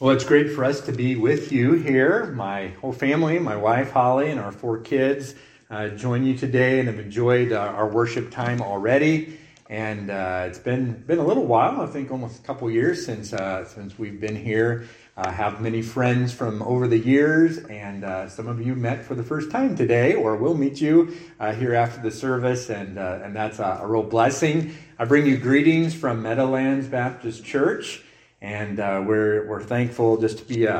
[0.00, 2.32] Well, it's great for us to be with you here.
[2.34, 5.34] My whole family, my wife Holly, and our four kids
[5.68, 9.38] uh, join you today and have enjoyed uh, our worship time already.
[9.68, 13.34] And uh, it's been been a little while, I think almost a couple years since
[13.34, 14.88] uh, since we've been here.
[15.18, 19.14] I have many friends from over the years, and uh, some of you met for
[19.14, 23.36] the first time today, or will meet you uh, here after the service, and and
[23.36, 24.74] that's a, a real blessing.
[24.98, 28.02] I bring you greetings from Meadowlands Baptist Church.
[28.42, 30.74] And uh, we're, we're thankful just to be a,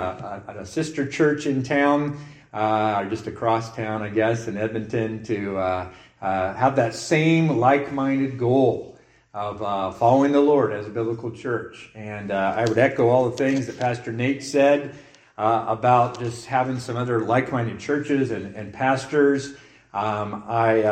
[0.49, 2.19] a, a sister church in town,
[2.55, 5.91] uh, or just across town, I guess, in Edmonton, to uh,
[6.23, 8.99] uh have that same like minded goal
[9.35, 11.91] of uh, following the Lord as a biblical church.
[11.95, 14.95] And uh, I would echo all the things that Pastor Nate said
[15.37, 19.55] about just having some other like minded churches and, and pastors.
[19.95, 20.83] Um, I,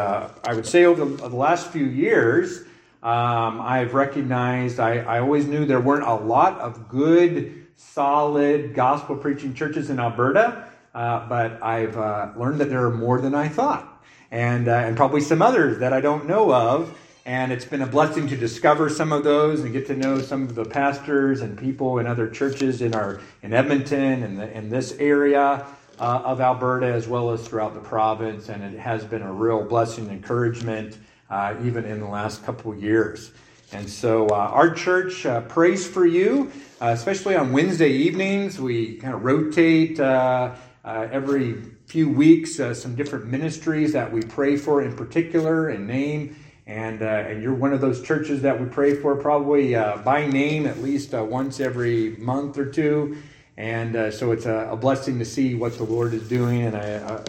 [0.45, 2.65] I would say over the, the last few years,
[3.03, 9.17] um, I've recognized, I, I always knew there weren't a lot of good, solid gospel
[9.17, 13.49] preaching churches in Alberta, uh, but I've uh, learned that there are more than I
[13.49, 16.99] thought, and, uh, and probably some others that I don't know of.
[17.25, 20.45] And it's been a blessing to discover some of those and get to know some
[20.45, 24.69] of the pastors and people in other churches in our in Edmonton and in, in
[24.71, 25.67] this area
[26.01, 28.49] uh, of Alberta as well as throughout the province.
[28.49, 30.97] And it has been a real blessing and encouragement
[31.31, 33.33] uh, even in the last couple years.
[33.73, 38.59] And so uh, our church uh, prays for you, uh, especially on Wednesday evenings.
[38.59, 41.57] We kind of rotate uh, uh, every
[41.87, 46.37] few weeks some different ministries that we pray for in particular and name.
[46.67, 50.83] And, and you're one of those churches that we pray for probably by name at
[50.83, 53.17] least once every month or two.
[53.57, 56.63] And so it's a, a, blessing to see what the Lord is doing.
[56.67, 56.83] And I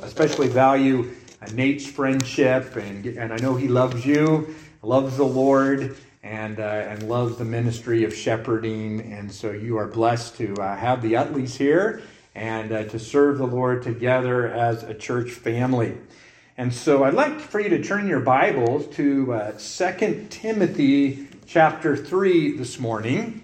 [0.03, 1.09] especially value
[1.47, 7.03] Nate's friendship, and, and I know he loves you, loves the Lord, and, uh, and
[7.03, 9.13] loves the ministry of shepherding.
[9.13, 12.01] And so you are blessed to uh, have the Utleys here
[12.35, 15.97] and uh, to serve the Lord together as a church family.
[16.57, 21.95] And so I'd like for you to turn your Bibles to uh, 2 Timothy chapter
[21.95, 23.43] 3 this morning.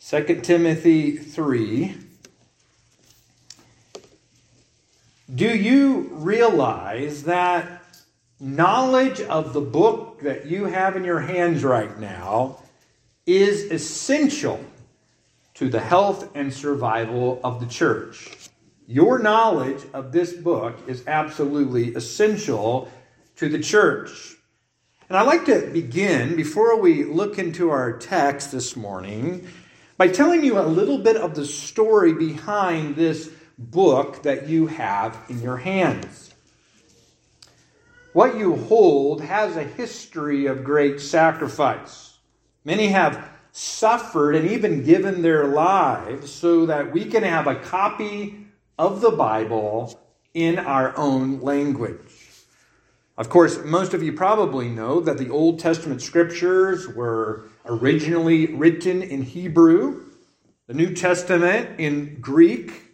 [0.00, 2.05] 2 Timothy 3.
[5.34, 7.82] Do you realize that
[8.38, 12.60] knowledge of the book that you have in your hands right now
[13.26, 14.64] is essential
[15.54, 18.30] to the health and survival of the church?
[18.86, 22.88] Your knowledge of this book is absolutely essential
[23.34, 24.36] to the church.
[25.08, 29.48] And I'd like to begin, before we look into our text this morning,
[29.96, 35.18] by telling you a little bit of the story behind this book that you have
[35.28, 36.34] in your hands.
[38.12, 42.18] What you hold has a history of great sacrifice.
[42.64, 48.46] Many have suffered and even given their lives so that we can have a copy
[48.78, 49.98] of the Bible
[50.34, 51.98] in our own language.
[53.16, 59.02] Of course, most of you probably know that the Old Testament scriptures were originally written
[59.02, 60.04] in Hebrew,
[60.66, 62.85] the New Testament in Greek,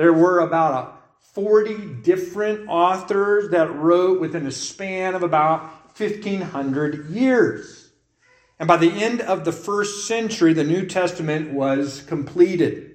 [0.00, 0.98] there were about
[1.34, 5.60] 40 different authors that wrote within a span of about
[6.00, 7.90] 1500 years.
[8.58, 12.94] And by the end of the first century, the New Testament was completed.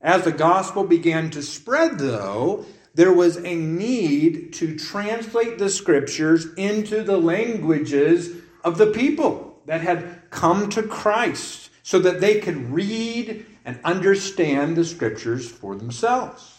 [0.00, 2.64] As the gospel began to spread, though,
[2.94, 8.30] there was a need to translate the scriptures into the languages
[8.62, 14.76] of the people that had come to Christ so that they could read and understand
[14.76, 16.58] the scriptures for themselves.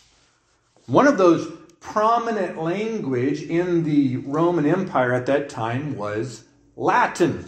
[0.87, 6.45] One of those prominent language in the Roman Empire at that time was
[6.75, 7.45] Latin.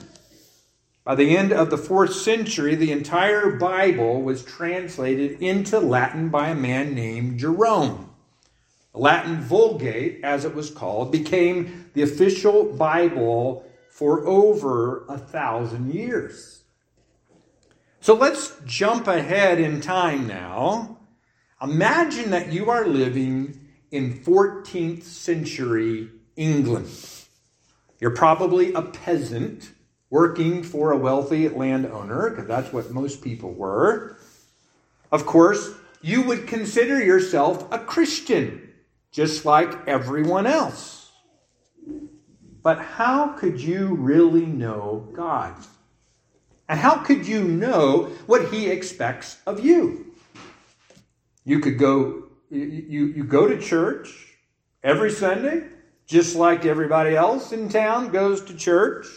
[1.03, 6.49] By the end of the fourth century, the entire Bible was translated into Latin by
[6.49, 8.13] a man named Jerome.
[8.91, 15.93] The Latin Vulgate, as it was called, became the official Bible for over a thousand
[15.93, 16.56] years.
[18.07, 20.99] So let's jump ahead in time now.
[21.61, 26.87] Imagine that you are living in 14th century England.
[27.99, 29.71] You're probably a peasant
[30.09, 34.17] working for a wealthy landowner, because that's what most people were.
[35.11, 38.71] Of course, you would consider yourself a Christian,
[39.11, 41.11] just like everyone else.
[42.63, 45.55] But how could you really know God?
[46.69, 50.13] And how could you know what he expects of you?
[51.45, 54.35] You could go, you, you, go to church
[54.83, 55.63] every Sunday,
[56.05, 59.07] just like everybody else in town goes to church.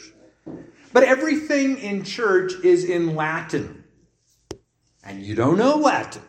[0.93, 3.85] But everything in church is in Latin.
[5.03, 6.23] and you don't know Latin.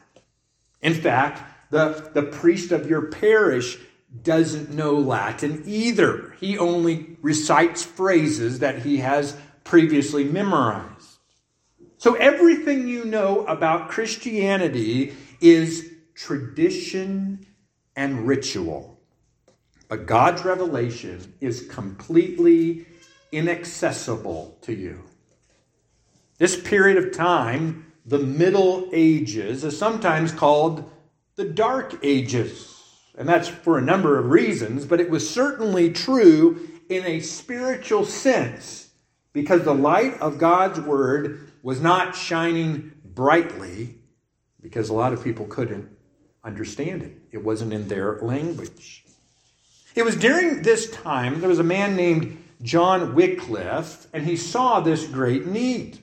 [0.81, 3.77] In fact, the, the priest of your parish
[4.23, 6.35] doesn't know Latin either.
[6.39, 11.00] He only recites phrases that he has previously memorized.
[12.01, 17.45] So everything you know about Christianity is tradition
[17.95, 18.99] and ritual.
[19.87, 22.87] But God's revelation is completely
[23.31, 25.03] inaccessible to you.
[26.39, 30.89] This period of time, the Middle Ages, is sometimes called
[31.35, 32.81] the Dark Ages.
[33.15, 38.05] And that's for a number of reasons, but it was certainly true in a spiritual
[38.05, 38.89] sense
[39.33, 43.95] because the light of God's Word was not shining brightly
[44.61, 45.89] because a lot of people couldn't
[46.43, 47.17] understand it.
[47.31, 49.03] It wasn't in their language.
[49.95, 54.79] It was during this time there was a man named John Wycliffe, and he saw
[54.79, 55.99] this great need.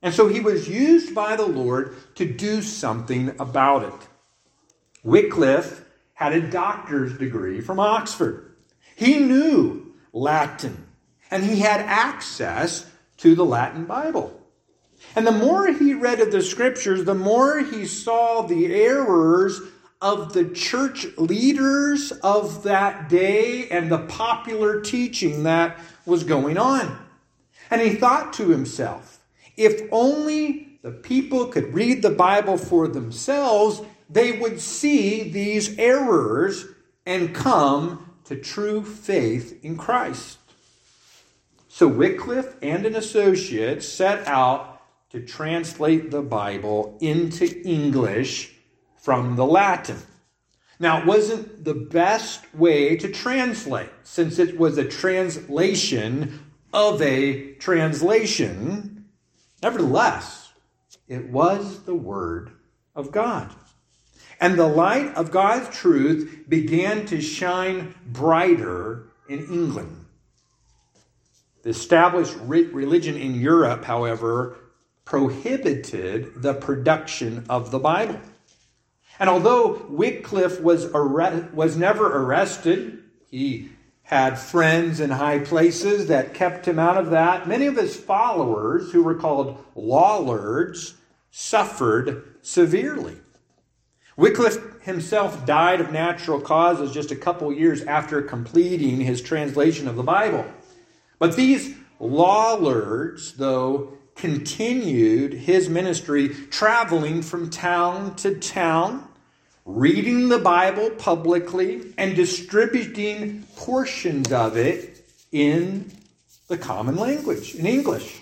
[0.00, 4.08] And so he was used by the Lord to do something about it.
[5.02, 5.84] Wycliffe
[6.14, 8.56] had a doctor's degree from Oxford.
[8.96, 10.86] He knew Latin,
[11.30, 14.37] and he had access to the Latin Bible.
[15.14, 19.60] And the more he read of the scriptures, the more he saw the errors
[20.00, 26.96] of the church leaders of that day and the popular teaching that was going on.
[27.70, 29.20] And he thought to himself,
[29.56, 36.66] if only the people could read the Bible for themselves, they would see these errors
[37.04, 40.38] and come to true faith in Christ.
[41.68, 44.77] So Wycliffe and an associate set out
[45.10, 48.54] to translate the Bible into English
[48.96, 49.98] from the Latin.
[50.78, 57.54] Now, it wasn't the best way to translate, since it was a translation of a
[57.54, 59.06] translation.
[59.62, 60.52] Nevertheless,
[61.08, 62.52] it was the Word
[62.94, 63.50] of God.
[64.40, 70.04] And the light of God's truth began to shine brighter in England.
[71.62, 74.56] The established religion in Europe, however,
[75.08, 78.20] prohibited the production of the Bible.
[79.18, 83.70] And although Wycliffe was, arre- was never arrested, he
[84.02, 87.48] had friends in high places that kept him out of that.
[87.48, 90.92] Many of his followers, who were called Lollards,
[91.30, 93.16] suffered severely.
[94.18, 99.96] Wycliffe himself died of natural causes just a couple years after completing his translation of
[99.96, 100.44] the Bible.
[101.18, 109.06] But these Lollards, though, continued his ministry traveling from town to town,
[109.64, 115.90] reading the Bible publicly, and distributing portions of it in
[116.48, 118.20] the common language, in English.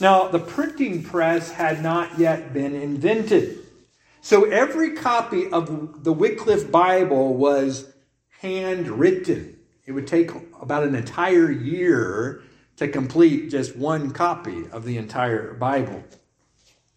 [0.00, 3.58] Now, the printing press had not yet been invented.
[4.20, 7.92] So every copy of the Wycliffe Bible was
[8.40, 9.56] handwritten.
[9.86, 10.30] It would take
[10.60, 12.42] about an entire year
[12.82, 16.02] to complete just one copy of the entire Bible.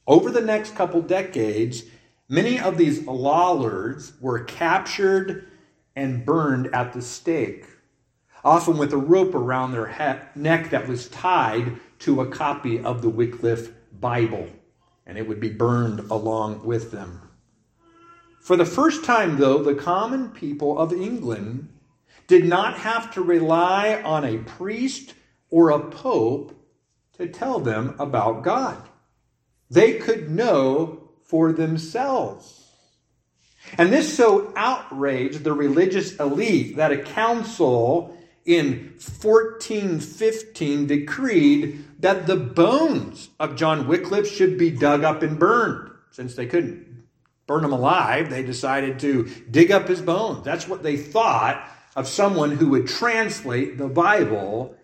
[0.07, 1.83] Over the next couple decades,
[2.27, 5.47] many of these Lollards were captured
[5.95, 7.65] and burned at the stake,
[8.43, 13.09] often with a rope around their neck that was tied to a copy of the
[13.09, 14.47] Wycliffe Bible
[15.05, 17.21] and it would be burned along with them.
[18.41, 21.69] For the first time, though, the common people of England
[22.27, 25.13] did not have to rely on a priest
[25.49, 26.53] or a pope
[27.17, 28.77] to tell them about God.
[29.69, 32.61] They could know for themselves.
[33.77, 42.35] And this so outraged the religious elite that a council in 1415 decreed that the
[42.35, 45.89] bones of John Wycliffe should be dug up and burned.
[46.11, 47.05] Since they couldn't
[47.47, 50.45] burn him alive, they decided to dig up his bones.
[50.45, 54.75] That's what they thought of someone who would translate the Bible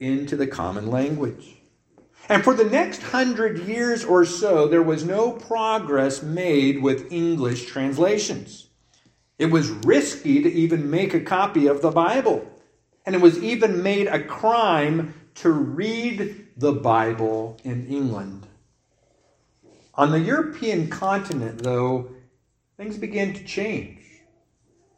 [0.00, 1.56] into the common language.
[2.28, 7.66] And for the next hundred years or so, there was no progress made with English
[7.66, 8.68] translations.
[9.38, 12.46] It was risky to even make a copy of the Bible.
[13.04, 18.46] And it was even made a crime to read the Bible in England.
[19.94, 22.10] On the European continent, though,
[22.76, 24.02] things began to change.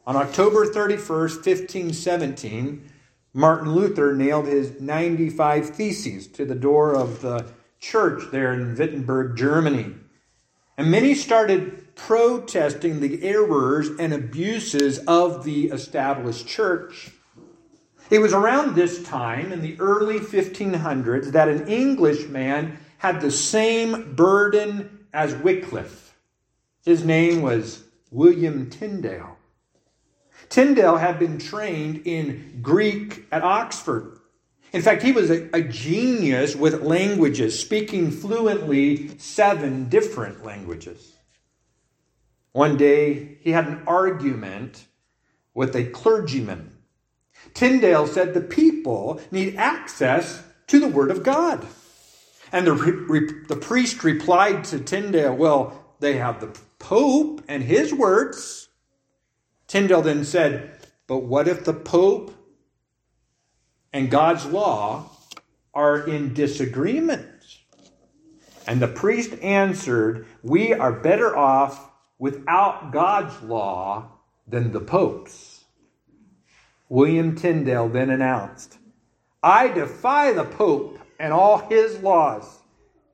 [0.05, 2.89] On October 31st, 1517,
[3.33, 7.45] Martin Luther nailed his 95 Theses to the door of the
[7.79, 9.95] church there in Wittenberg, Germany.
[10.77, 17.11] And many started protesting the errors and abuses of the established church.
[18.11, 24.13] It was around this time, in the early 1500s, that an Englishman had the same
[24.13, 26.15] burden as Wycliffe.
[26.85, 29.32] His name was William Tyndale.
[30.53, 34.19] Tyndale had been trained in Greek at Oxford.
[34.71, 41.13] In fact, he was a, a, genius with languages, speaking fluently seven different languages.
[42.51, 44.85] One day, he had an argument
[45.55, 46.77] with a clergyman.
[47.55, 51.65] Tyndale said the people need access to the Word of God.
[52.51, 57.91] And the, re, the priest replied to Tyndale, Well, they have the Pope and his
[57.91, 58.63] words.
[59.67, 60.71] Tyndale then said,
[61.07, 62.33] But what if the Pope
[63.91, 65.09] and God's law
[65.73, 67.27] are in disagreement?
[68.65, 74.11] And the priest answered, We are better off without God's law
[74.47, 75.65] than the Pope's.
[76.89, 78.77] William Tyndale then announced,
[79.41, 82.59] I defy the Pope and all his laws.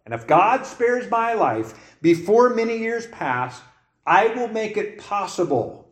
[0.06, 3.62] And if God spares my life before many years pass,
[4.06, 5.89] I will make it possible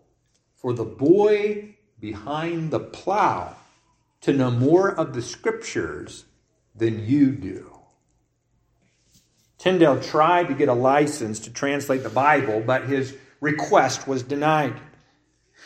[0.58, 3.56] for the boy behind the plow
[4.22, 6.26] to know more of the scriptures
[6.76, 7.72] than you do.
[9.58, 14.76] Tyndale tried to get a license to translate the Bible, but his request was denied.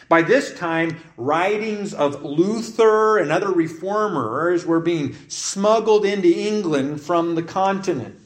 [0.08, 7.36] By this time, writings of Luther and other reformers were being smuggled into England from
[7.36, 8.18] the continent.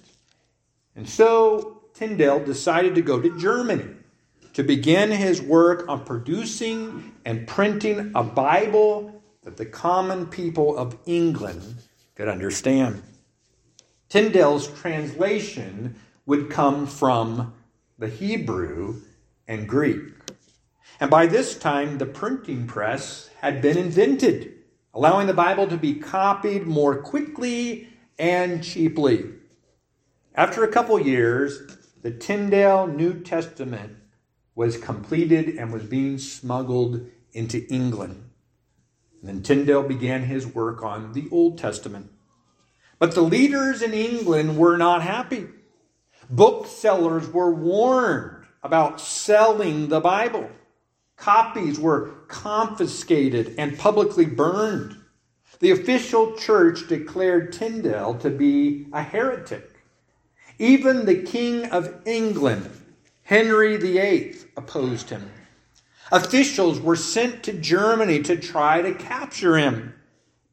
[0.96, 3.95] And so Tyndale decided to go to Germany
[4.56, 10.98] to begin his work on producing and printing a Bible that the common people of
[11.06, 11.76] England
[12.16, 13.04] could understand.
[14.08, 17.54] Tyndale's translation would come from
[18.00, 19.02] the Hebrew
[19.46, 20.00] and Greek.
[21.02, 24.54] And by this time, the printing press had been invented,
[24.94, 29.26] allowing the Bible to be copied more quickly and cheaply.
[30.34, 31.62] After a couple years,
[32.02, 33.98] the Tyndale New Testament
[34.56, 38.30] was completed and was being smuggled into England.
[39.22, 42.10] And then Tyndale began his work on the Old Testament.
[42.98, 45.48] But the leaders in England were not happy.
[46.30, 50.50] Booksellers were warned about selling the Bible.
[51.18, 54.98] Copies were confiscated and publicly burned.
[55.60, 59.70] The official church declared Tyndale to be a heretic.
[60.58, 62.70] Even the King of England,
[63.26, 65.32] Henry VIII, opposed him.
[66.12, 69.96] Officials were sent to Germany to try to capture him,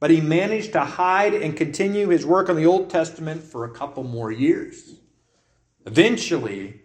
[0.00, 3.75] but he managed to hide and continue his work on the Old Testament for a
[3.75, 4.95] couple more years.
[5.85, 6.81] Eventually,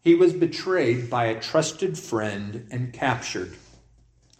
[0.00, 3.58] he was betrayed by a trusted friend and captured.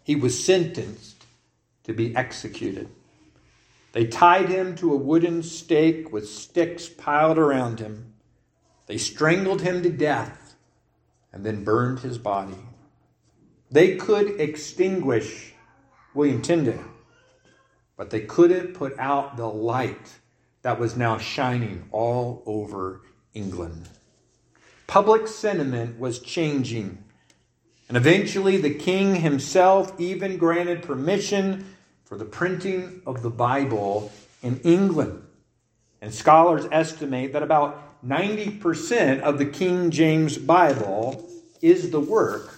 [0.02, 1.26] He was sentenced
[1.84, 2.88] to be executed.
[3.92, 8.14] They tied him to a wooden stake with sticks piled around him.
[8.86, 10.45] They strangled him to death
[11.36, 12.56] and then burned his body.
[13.70, 15.52] They could extinguish
[16.14, 16.82] William Tyndale,
[17.94, 20.14] but they couldn't put out the light
[20.62, 23.02] that was now shining all over
[23.34, 23.90] England.
[24.86, 27.04] Public sentiment was changing,
[27.86, 31.66] and eventually the king himself even granted permission
[32.06, 34.10] for the printing of the Bible
[34.42, 35.22] in England.
[36.00, 41.28] And scholars estimate that about 90% of the King James Bible
[41.60, 42.54] is the work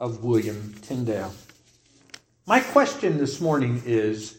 [0.00, 1.32] of William Tyndale.
[2.46, 4.36] My question this morning is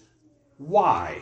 [0.58, 1.22] why?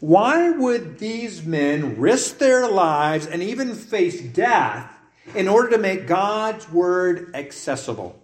[0.00, 4.92] Why would these men risk their lives and even face death
[5.34, 8.20] in order to make God's word accessible?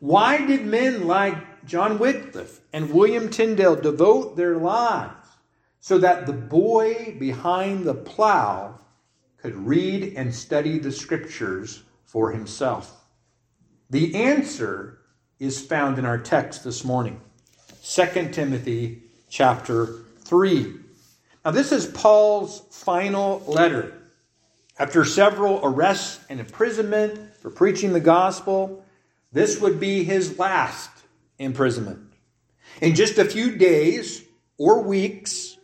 [0.00, 5.25] Why did men like John Wycliffe and William Tyndale devote their lives
[5.86, 8.76] so that the boy behind the plow
[9.36, 13.04] could read and study the scriptures for himself?
[13.90, 14.98] The answer
[15.38, 17.20] is found in our text this morning.
[17.84, 20.74] 2 Timothy chapter 3.
[21.44, 23.96] Now, this is Paul's final letter.
[24.80, 28.84] After several arrests and imprisonment for preaching the gospel,
[29.30, 30.90] this would be his last
[31.38, 32.00] imprisonment.
[32.80, 34.24] In just a few days
[34.58, 35.55] or weeks,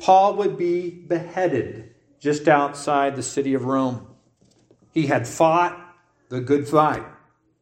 [0.00, 4.06] Paul would be beheaded just outside the city of Rome.
[4.92, 5.78] He had fought
[6.28, 7.04] the good fight,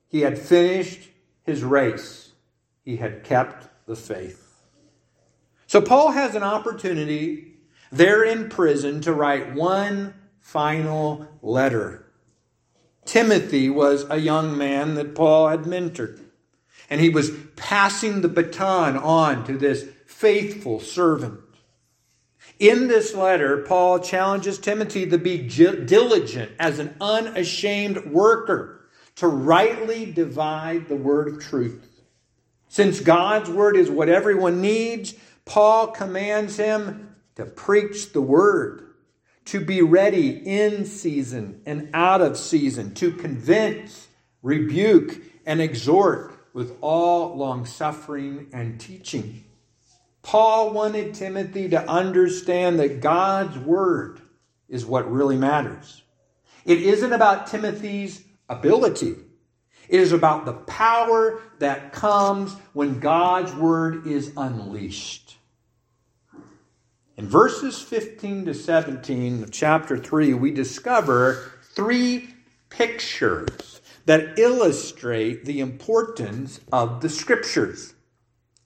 [0.08, 1.08] he had finished
[1.44, 2.32] his race,
[2.84, 4.42] he had kept the faith.
[5.68, 7.54] So, Paul has an opportunity
[7.90, 12.06] there in prison to write one final letter.
[13.04, 16.20] Timothy was a young man that Paul had mentored,
[16.90, 21.40] and he was passing the baton on to this faithful servant.
[22.58, 30.10] In this letter, Paul challenges Timothy to be diligent as an unashamed worker, to rightly
[30.10, 32.02] divide the word of truth.
[32.68, 38.94] Since God's word is what everyone needs, Paul commands him to preach the word,
[39.46, 44.08] to be ready in season and out of season, to convince,
[44.42, 49.45] rebuke, and exhort with all long suffering and teaching.
[50.26, 54.20] Paul wanted Timothy to understand that God's word
[54.68, 56.02] is what really matters.
[56.64, 59.14] It isn't about Timothy's ability.
[59.88, 65.36] It is about the power that comes when God's word is unleashed.
[67.16, 72.34] In verses 15 to 17 of chapter 3, we discover three
[72.68, 77.94] pictures that illustrate the importance of the scriptures.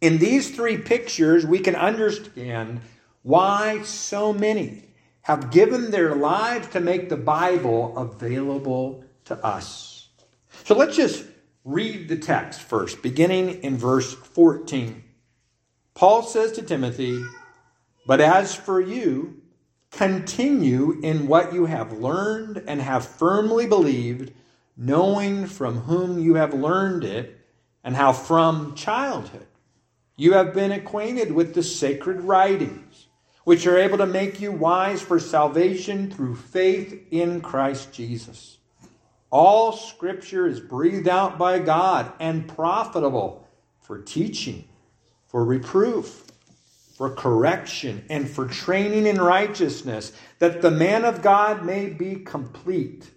[0.00, 2.80] In these three pictures, we can understand
[3.22, 4.84] why so many
[5.22, 10.08] have given their lives to make the Bible available to us.
[10.64, 11.26] So let's just
[11.64, 15.04] read the text first, beginning in verse 14.
[15.92, 17.22] Paul says to Timothy,
[18.06, 19.42] But as for you,
[19.90, 24.32] continue in what you have learned and have firmly believed,
[24.78, 27.38] knowing from whom you have learned it,
[27.84, 29.46] and how from childhood
[30.16, 33.06] you have been acquainted with the sacred writings,
[33.44, 38.58] which are able to make you wise for salvation through faith in Christ Jesus.
[39.30, 43.48] All scripture is breathed out by God and profitable
[43.80, 44.68] for teaching,
[45.26, 46.26] for reproof,
[46.96, 53.10] for correction, and for training in righteousness, that the man of God may be complete,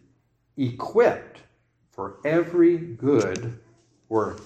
[0.55, 1.41] equipped
[1.91, 3.59] for every good
[4.07, 4.41] work.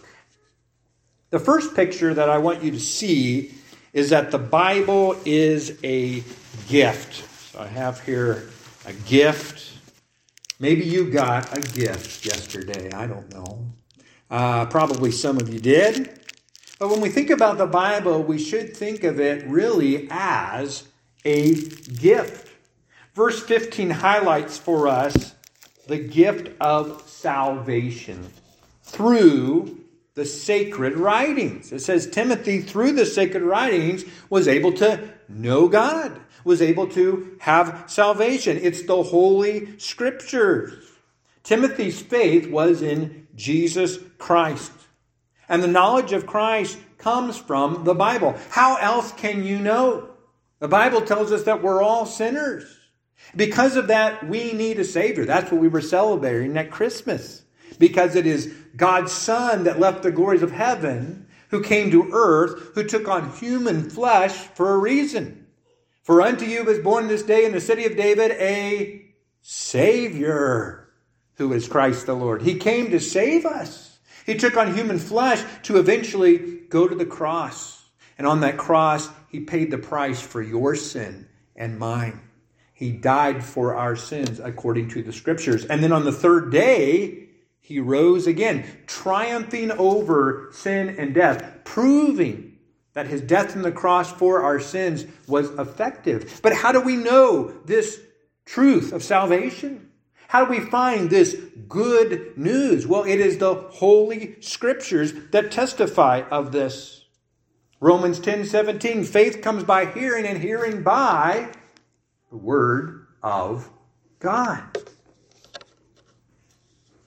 [1.30, 3.54] The first picture that I want you to see
[3.92, 6.24] is that the Bible is a
[6.70, 7.52] gift.
[7.52, 8.50] So I have here
[8.86, 9.74] a gift.
[10.60, 12.92] Maybe you got a gift yesterday.
[12.92, 13.66] I don't know.
[14.30, 16.18] Uh, probably some of you did.
[16.80, 20.88] But when we think about the Bible, we should think of it really as
[21.26, 22.54] a gift.
[23.16, 25.34] Verse 15 highlights for us
[25.88, 28.30] the gift of salvation
[28.84, 29.87] through
[30.18, 31.72] the sacred writings.
[31.72, 37.38] It says Timothy, through the sacred writings, was able to know God, was able to
[37.40, 38.58] have salvation.
[38.60, 40.74] It's the Holy Scriptures.
[41.44, 44.72] Timothy's faith was in Jesus Christ.
[45.48, 48.36] And the knowledge of Christ comes from the Bible.
[48.50, 50.10] How else can you know?
[50.58, 52.66] The Bible tells us that we're all sinners.
[53.36, 55.26] Because of that, we need a Savior.
[55.26, 57.44] That's what we were celebrating at Christmas
[57.80, 62.74] because it is God's Son that left the glories of heaven, who came to earth,
[62.76, 65.48] who took on human flesh for a reason.
[66.04, 70.90] For unto you was born this day in the city of David a Savior,
[71.36, 72.42] who is Christ the Lord.
[72.42, 74.00] He came to save us.
[74.26, 77.86] He took on human flesh to eventually go to the cross.
[78.18, 82.22] And on that cross, he paid the price for your sin and mine.
[82.74, 85.66] He died for our sins according to the scriptures.
[85.66, 87.27] And then on the third day,
[87.68, 92.58] he rose again, triumphing over sin and death, proving
[92.94, 96.40] that his death on the cross for our sins was effective.
[96.42, 98.00] But how do we know this
[98.46, 99.92] truth of salvation?
[100.30, 101.36] How do we find this
[101.68, 102.88] good news?
[102.88, 107.04] Well, it is the Holy Scriptures that testify of this.
[107.82, 111.52] Romans 10 17, faith comes by hearing, and hearing by
[112.30, 113.70] the Word of
[114.20, 114.88] God.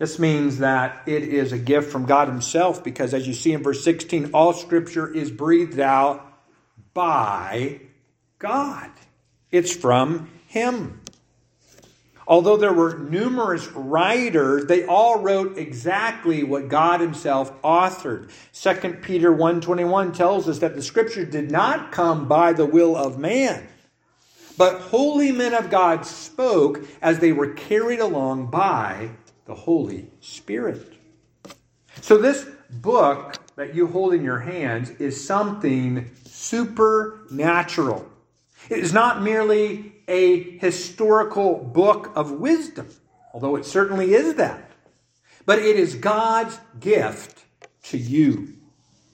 [0.01, 3.63] This means that it is a gift from God Himself because, as you see in
[3.63, 6.27] verse 16, all Scripture is breathed out
[6.95, 7.83] by
[8.39, 8.91] God.
[9.51, 11.03] It's from Him.
[12.27, 18.31] Although there were numerous writers, they all wrote exactly what God himself authored.
[18.55, 23.19] 2 Peter 1:21 tells us that the scripture did not come by the will of
[23.19, 23.67] man,
[24.57, 29.11] but holy men of God spoke as they were carried along by
[29.51, 30.95] the Holy Spirit.
[32.03, 38.09] So, this book that you hold in your hands is something supernatural.
[38.69, 42.87] It is not merely a historical book of wisdom,
[43.35, 44.71] although it certainly is that,
[45.47, 47.45] but it is God's gift
[47.87, 48.55] to you.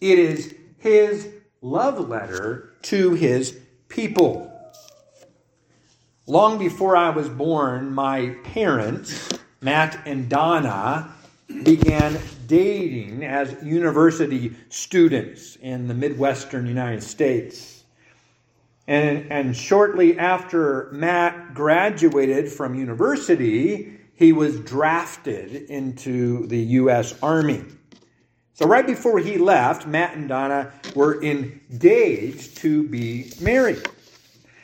[0.03, 4.53] It is His love letter to His people.
[6.27, 11.13] Long before I was born, my parents Matt and Donna
[11.63, 17.85] began dating as university students in the Midwestern United States.
[18.87, 27.15] And, and shortly after Matt graduated from university, he was drafted into the U.S.
[27.23, 27.65] Army.
[28.55, 33.87] So, right before he left, Matt and Donna were engaged to be married.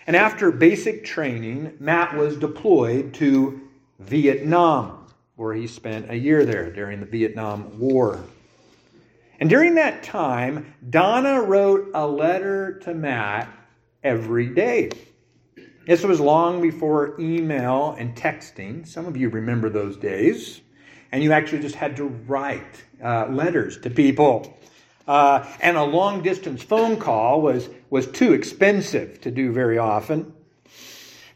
[0.07, 3.62] And after basic training, Matt was deployed to
[4.05, 8.21] Vietnam, where he spent a year there during the Vietnam War.
[9.41, 13.49] And during that time, Donna wrote a letter to Matt
[14.05, 14.91] every day.
[15.87, 18.87] This was long before email and texting.
[18.87, 20.61] Some of you remember those days.
[21.11, 24.59] And you actually just had to write uh, letters to people.
[25.09, 30.33] Uh, and a long distance phone call was, was too expensive to do very often.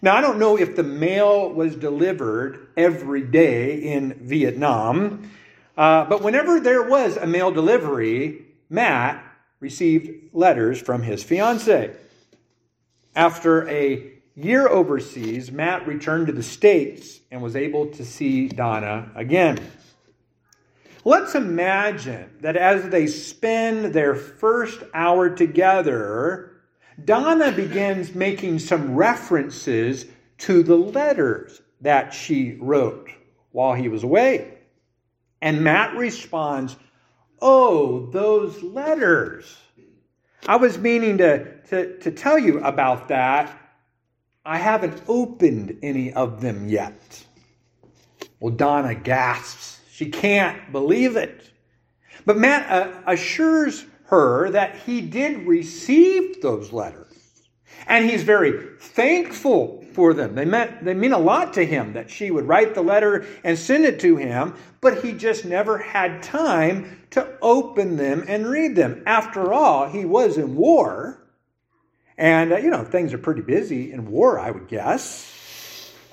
[0.07, 5.33] Now, I don't know if the mail was delivered every day in Vietnam,
[5.77, 9.21] uh, but whenever there was a mail delivery, Matt
[9.59, 11.89] received letters from his fiancee.
[13.17, 19.11] After a year overseas, Matt returned to the States and was able to see Donna
[19.17, 19.59] again.
[21.05, 26.56] Let's imagine that as they spend their first hour together,
[27.05, 30.07] Donna begins making some references
[30.39, 33.11] to the letters that she wrote
[33.53, 34.59] while he was away.
[35.43, 36.77] And Matt responds,
[37.41, 39.57] Oh, those letters.
[40.47, 43.57] I was meaning to, to, to tell you about that.
[44.45, 47.25] I haven't opened any of them yet.
[48.41, 49.81] Well, Donna gasps.
[49.91, 51.51] She can't believe it.
[52.25, 57.07] But Matt uh, assures her that he did receive those letters.
[57.87, 60.35] And he's very thankful for them.
[60.35, 63.59] They, meant, they mean a lot to him that she would write the letter and
[63.59, 68.77] send it to him, but he just never had time to open them and read
[68.77, 69.03] them.
[69.07, 71.23] After all, he was in war.
[72.19, 75.36] And, uh, you know, things are pretty busy in war, I would guess.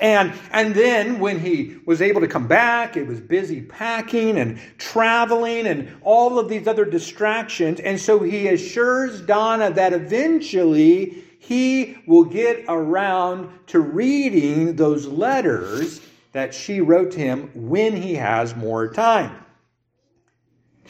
[0.03, 4.59] And, and then when he was able to come back, it was busy packing and
[4.77, 7.79] traveling and all of these other distractions.
[7.79, 16.01] And so he assures Donna that eventually he will get around to reading those letters
[16.33, 19.37] that she wrote to him when he has more time.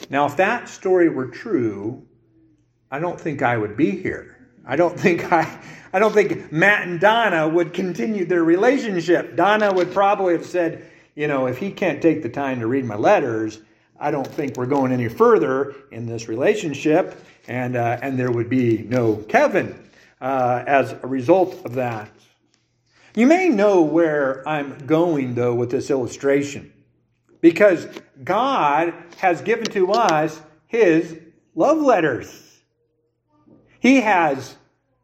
[0.10, 2.04] Now, if that story were true,
[2.89, 4.43] I don't think I would be here.
[4.65, 5.60] I don't think I
[5.91, 9.36] I don't think Matt and Donna would continue their relationship.
[9.36, 12.86] Donna would probably have said, you know, if he can't take the time to read
[12.86, 13.60] my letters,
[13.99, 18.49] I don't think we're going any further in this relationship, and uh, and there would
[18.49, 19.78] be no Kevin
[20.19, 22.10] uh, as a result of that.
[23.15, 26.73] You may know where I'm going, though, with this illustration,
[27.41, 27.88] because
[28.23, 31.19] God has given to us His
[31.54, 32.53] love letters.
[33.84, 34.56] He has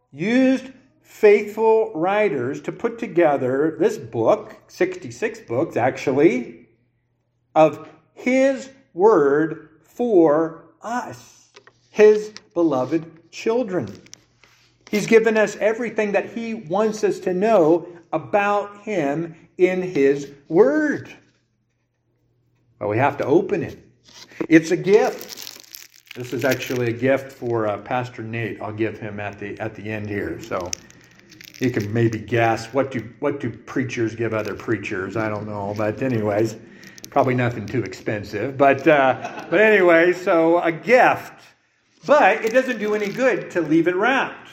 [0.10, 6.70] used faithful writers to put together this book, 66 books actually,
[7.54, 11.50] of His Word for us,
[11.90, 14.02] His beloved children.
[14.90, 21.14] He's given us everything that He wants us to know about Him in His Word.
[22.80, 23.78] But we have to open it.
[24.48, 25.49] It's a gift.
[26.16, 28.60] This is actually a gift for uh, Pastor Nate.
[28.62, 30.42] I'll give him at the at the end here.
[30.42, 30.72] So
[31.60, 35.16] you can maybe guess what do what do preachers give other preachers?
[35.16, 36.56] I don't know, but anyways,
[37.12, 38.58] probably nothing too expensive.
[38.58, 41.34] But uh, but anyway, so a gift.
[42.08, 44.50] But it doesn't do any good to leave it wrapped.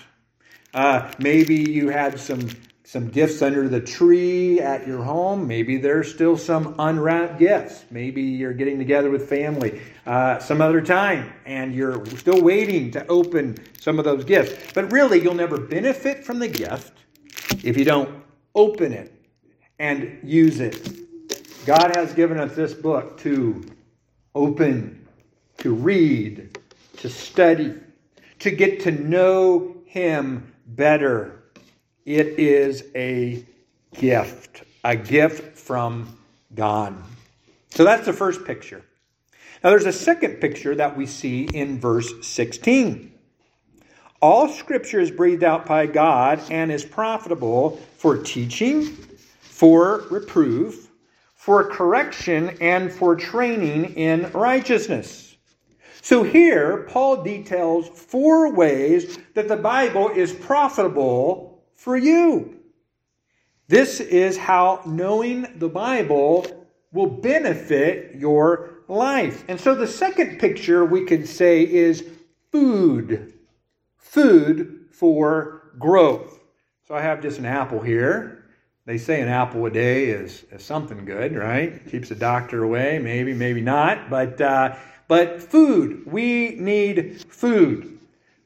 [0.74, 2.50] Uh, maybe you had some
[2.96, 5.46] some gifts under the tree at your home.
[5.46, 7.84] Maybe there's still some unwrapped gifts.
[7.90, 13.06] Maybe you're getting together with family uh, some other time and you're still waiting to
[13.08, 14.72] open some of those gifts.
[14.72, 16.94] But really, you'll never benefit from the gift
[17.62, 19.12] if you don't open it
[19.78, 21.66] and use it.
[21.66, 23.62] God has given us this book to
[24.34, 25.06] open,
[25.58, 26.58] to read,
[26.96, 27.74] to study,
[28.38, 31.42] to get to know Him better.
[32.06, 33.44] It is a
[33.98, 36.16] gift, a gift from
[36.54, 36.96] God.
[37.70, 38.84] So that's the first picture.
[39.64, 43.12] Now there's a second picture that we see in verse 16.
[44.22, 48.84] All scripture is breathed out by God and is profitable for teaching,
[49.40, 50.88] for reproof,
[51.34, 55.26] for correction, and for training in righteousness
[56.06, 61.45] so here, Paul details four ways that the Bible is profitable
[61.76, 62.60] for you.
[63.68, 66.46] This is how knowing the Bible
[66.92, 69.44] will benefit your life.
[69.48, 72.04] And so the second picture we could say is
[72.52, 73.34] food.
[73.98, 76.38] Food for growth.
[76.86, 78.44] So I have just an apple here.
[78.86, 81.84] They say an apple a day is, is something good, right?
[81.90, 84.08] Keeps the doctor away, maybe, maybe not.
[84.08, 84.76] But, uh,
[85.08, 87.95] but food, we need food.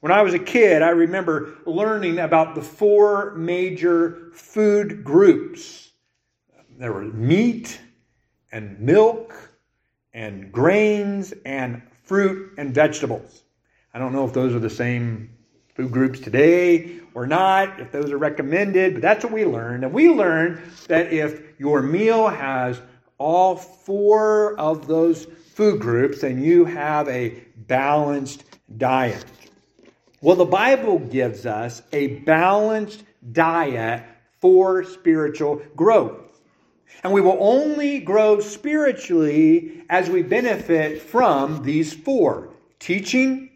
[0.00, 5.90] When I was a kid, I remember learning about the four major food groups.
[6.78, 7.78] There were meat
[8.50, 9.34] and milk
[10.14, 13.42] and grains and fruit and vegetables.
[13.92, 15.36] I don't know if those are the same
[15.74, 19.84] food groups today or not, if those are recommended, but that's what we learned.
[19.84, 22.80] And we learned that if your meal has
[23.18, 28.44] all four of those food groups, then you have a balanced
[28.78, 29.26] diet.
[30.22, 34.04] Well, the Bible gives us a balanced diet
[34.38, 36.42] for spiritual growth.
[37.02, 43.50] And we will only grow spiritually as we benefit from these four teaching,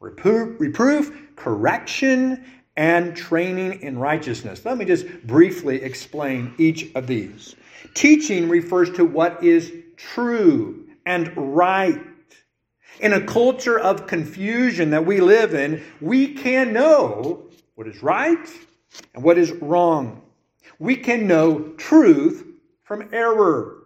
[0.00, 2.44] reproof, reproof correction,
[2.76, 4.64] and training in righteousness.
[4.64, 7.54] Let me just briefly explain each of these.
[7.94, 12.00] Teaching refers to what is true and right.
[13.00, 18.48] In a culture of confusion that we live in, we can know what is right
[19.14, 20.22] and what is wrong.
[20.78, 22.46] We can know truth
[22.84, 23.78] from error.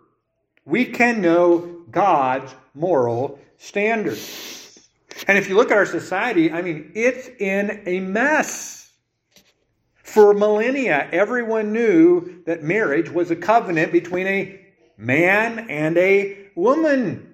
[0.64, 4.88] We can know God's moral standards.
[5.26, 8.92] And if you look at our society, I mean, it's in a mess.
[10.02, 14.60] For millennia, everyone knew that marriage was a covenant between a
[14.96, 17.27] man and a woman.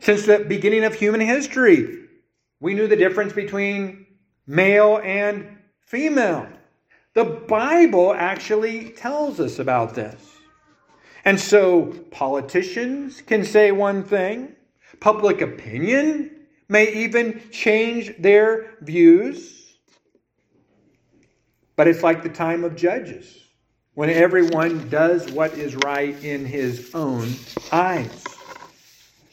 [0.00, 2.04] Since the beginning of human history,
[2.60, 4.06] we knew the difference between
[4.46, 6.48] male and female.
[7.14, 10.20] The Bible actually tells us about this.
[11.24, 14.54] And so politicians can say one thing,
[15.00, 16.30] public opinion
[16.68, 19.76] may even change their views.
[21.74, 23.44] But it's like the time of Judges,
[23.94, 27.28] when everyone does what is right in his own
[27.72, 28.24] eyes.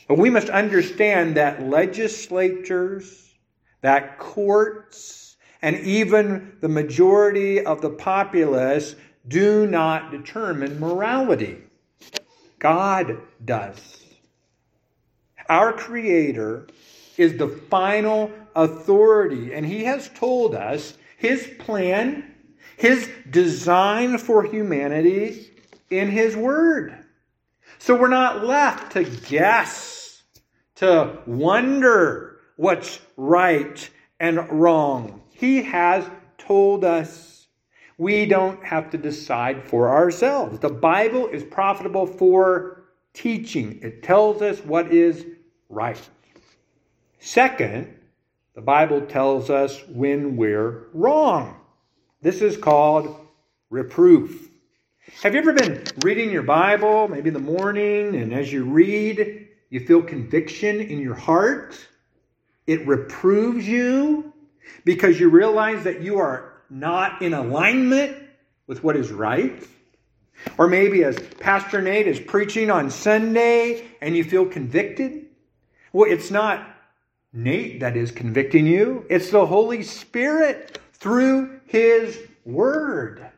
[0.08, 3.34] But we must understand that legislatures,
[3.82, 8.96] that courts, and even the majority of the populace
[9.28, 11.58] do not determine morality.
[12.60, 14.04] God does.
[15.50, 16.68] Our Creator
[17.18, 22.36] is the final authority, and He has told us His plan,
[22.78, 25.52] His design for humanity
[25.90, 27.03] in His Word.
[27.84, 30.24] So we're not left to guess,
[30.76, 33.90] to wonder what's right
[34.22, 35.22] and wrong.
[35.32, 37.48] He has told us.
[37.98, 40.60] We don't have to decide for ourselves.
[40.60, 45.26] The Bible is profitable for teaching, it tells us what is
[45.68, 46.00] right.
[47.20, 47.94] Second,
[48.56, 51.60] the Bible tells us when we're wrong.
[52.22, 53.14] This is called
[53.70, 54.52] reproof.
[55.22, 59.50] Have you ever been reading your Bible, maybe in the morning, and as you read,
[59.70, 61.78] you feel conviction in your heart?
[62.68, 64.34] It reproves you
[64.86, 68.16] because you realize that you are not in alignment
[68.66, 69.68] with what is right.
[70.58, 75.26] Or maybe as Pastor Nate is preaching on Sunday and you feel convicted.
[75.92, 76.66] Well, it's not
[77.34, 83.33] Nate that is convicting you, it's the Holy Spirit through His Word.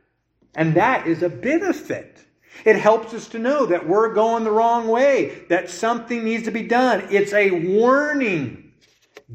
[0.55, 2.19] And that is a benefit.
[2.63, 6.51] It helps us to know that we're going the wrong way, that something needs to
[6.51, 7.07] be done.
[7.11, 8.71] It's a warning.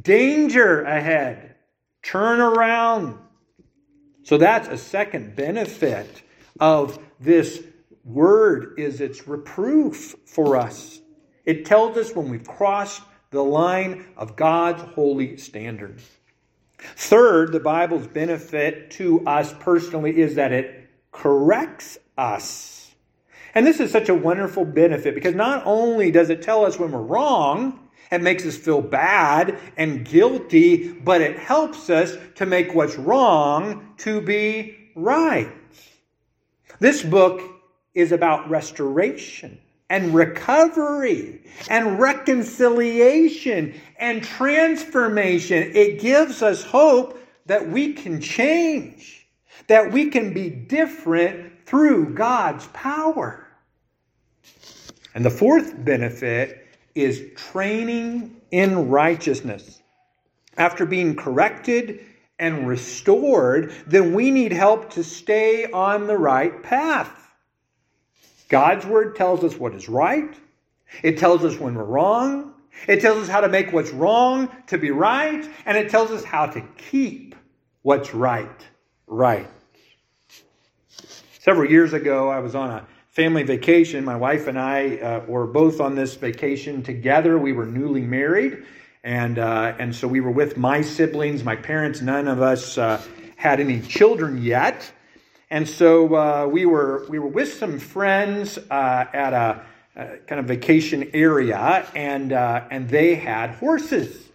[0.00, 1.56] Danger ahead.
[2.02, 3.18] Turn around.
[4.22, 6.22] So that's a second benefit
[6.58, 7.62] of this
[8.04, 11.00] word is its reproof for us.
[11.44, 16.00] It tells us when we've crossed the line of God's holy standard.
[16.78, 20.79] Third, the Bible's benefit to us personally is that it
[21.12, 22.94] corrects us.
[23.54, 26.92] And this is such a wonderful benefit because not only does it tell us when
[26.92, 32.74] we're wrong, it makes us feel bad and guilty, but it helps us to make
[32.74, 35.52] what's wrong to be right.
[36.78, 37.42] This book
[37.94, 45.72] is about restoration and recovery and reconciliation and transformation.
[45.74, 49.19] It gives us hope that we can change,
[49.70, 53.46] that we can be different through God's power.
[55.14, 59.80] And the fourth benefit is training in righteousness.
[60.56, 62.04] After being corrected
[62.36, 67.32] and restored, then we need help to stay on the right path.
[68.48, 70.34] God's word tells us what is right.
[71.04, 72.54] It tells us when we're wrong.
[72.88, 75.48] It tells us how to make what's wrong to be right.
[75.64, 77.36] And it tells us how to keep
[77.82, 78.66] what's right,
[79.06, 79.46] right.
[81.40, 84.04] Several years ago, I was on a family vacation.
[84.04, 87.38] My wife and I uh, were both on this vacation together.
[87.38, 88.66] We were newly married,
[89.02, 92.02] and uh, and so we were with my siblings, my parents.
[92.02, 93.00] None of us uh,
[93.36, 94.92] had any children yet,
[95.48, 99.62] and so uh, we were we were with some friends uh, at a,
[100.26, 104.28] kind of vacation area, and uh, and they had horses.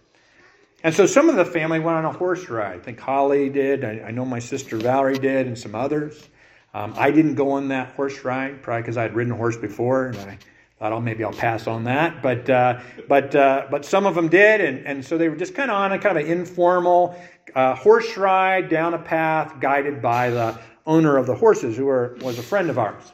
[0.82, 2.80] And so some of the family went on a horse ride.
[2.80, 3.84] I think Holly did.
[3.84, 6.28] I, I know my sister Valerie did, and some others.
[6.76, 9.56] Um, I didn't go on that horse ride, probably because I had ridden a horse
[9.56, 10.38] before, and I
[10.78, 12.22] thought, oh, maybe I'll pass on that.
[12.22, 15.54] But uh, but uh, but some of them did, and, and so they were just
[15.54, 17.18] kind of on a kind of informal
[17.54, 22.18] uh, horse ride down a path, guided by the owner of the horses, who were,
[22.20, 23.10] was a friend of ours.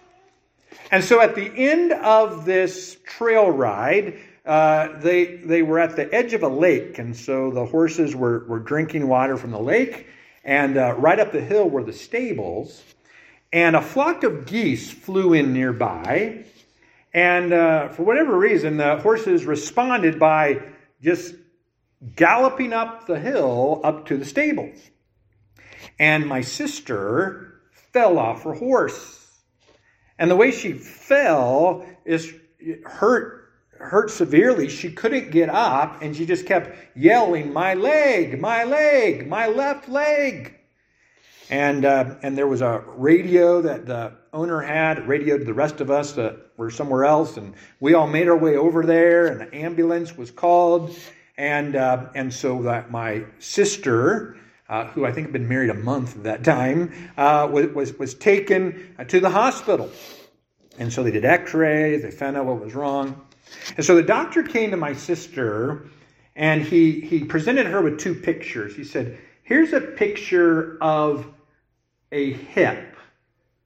[0.90, 6.12] And so at the end of this trail ride, uh, they they were at the
[6.12, 10.08] edge of a lake, and so the horses were were drinking water from the lake,
[10.42, 12.82] and uh, right up the hill were the stables
[13.52, 16.44] and a flock of geese flew in nearby.
[17.12, 20.62] And uh, for whatever reason, the horses responded by
[21.02, 21.34] just
[22.16, 24.78] galloping up the hill up to the stables.
[25.98, 27.60] And my sister
[27.92, 29.30] fell off her horse.
[30.18, 32.32] And the way she fell is
[32.84, 33.40] hurt
[33.72, 34.68] hurt severely.
[34.68, 39.88] She couldn't get up and she just kept yelling, "My leg, my leg, my left
[39.88, 40.54] leg."
[41.52, 45.82] And, uh, and there was a radio that the owner had, radioed to the rest
[45.82, 47.36] of us that were somewhere else.
[47.36, 50.96] And we all made our way over there, and the ambulance was called.
[51.36, 54.38] And, uh, and so that my sister,
[54.70, 57.98] uh, who I think had been married a month at that time, uh, was, was,
[57.98, 59.90] was taken to the hospital.
[60.78, 63.26] And so they did x rays, they found out what was wrong.
[63.76, 65.90] And so the doctor came to my sister
[66.34, 68.74] and he, he presented her with two pictures.
[68.74, 71.26] He said, Here's a picture of
[72.12, 72.96] a hip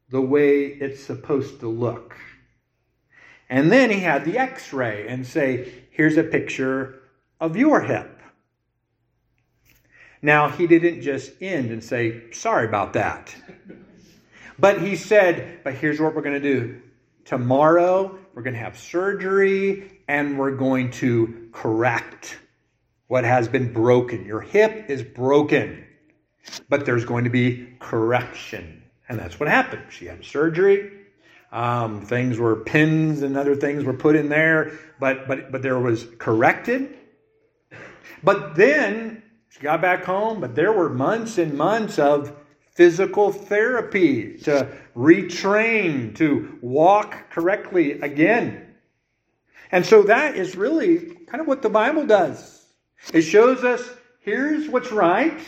[0.08, 2.16] the way it's supposed to look.
[3.50, 7.02] And then he had the x ray and say, here's a picture
[7.40, 8.20] of your hip.
[10.22, 13.34] Now, he didn't just end and say, sorry about that.
[14.58, 16.80] But he said, but here's what we're going to do.
[17.24, 22.38] Tomorrow, we're going to have surgery and we're going to correct
[23.08, 24.24] what has been broken.
[24.24, 25.85] Your hip is broken
[26.68, 28.82] but there's going to be correction.
[29.08, 29.84] And that's what happened.
[29.90, 30.90] She had surgery.
[31.52, 35.78] Um, things were pins and other things were put in there, but but but there
[35.78, 36.96] was corrected.
[38.22, 42.36] But then she got back home, but there were months and months of
[42.72, 48.74] physical therapy to retrain to walk correctly again.
[49.72, 52.66] And so that is really kind of what the Bible does.
[53.14, 53.88] It shows us
[54.20, 55.38] here's what's right,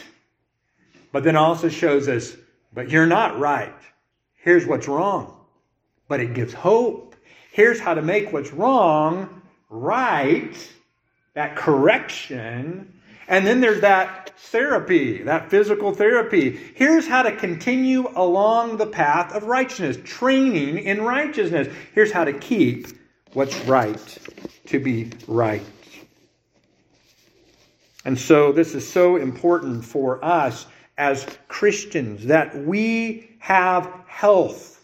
[1.12, 2.36] but then also shows us,
[2.72, 3.74] but you're not right.
[4.36, 5.34] Here's what's wrong.
[6.08, 7.14] But it gives hope.
[7.52, 10.54] Here's how to make what's wrong right,
[11.34, 13.00] that correction.
[13.28, 16.58] And then there's that therapy, that physical therapy.
[16.74, 21.68] Here's how to continue along the path of righteousness, training in righteousness.
[21.94, 22.86] Here's how to keep
[23.34, 24.18] what's right
[24.66, 25.62] to be right.
[28.04, 30.66] And so this is so important for us
[30.98, 34.74] as Christians, that we have health.